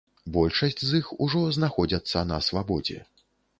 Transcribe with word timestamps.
Большасць 0.37 0.81
з 0.91 1.01
іх 1.01 1.11
ужо 1.27 1.43
знаходзяцца 1.59 2.25
на 2.33 2.43
свабодзе. 2.49 2.99